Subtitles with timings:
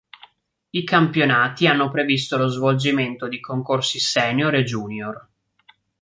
[0.71, 5.27] I campionati hanno previsto lo svolgimento di concorsi senior e junior.